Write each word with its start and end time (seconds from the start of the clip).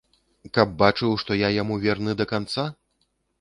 Каб 0.57 0.71
бачыў, 0.79 1.13
што 1.23 1.37
я 1.41 1.51
яму 1.61 1.77
верны 1.85 2.17
да 2.23 2.29
канца? 2.33 2.67